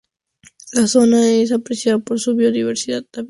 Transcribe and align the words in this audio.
La 0.73 0.87
zona 0.87 1.29
es 1.31 1.51
apreciada 1.51 1.99
por 1.99 2.19
su 2.19 2.35
biodiversidad 2.35 3.01
avícola. 3.03 3.19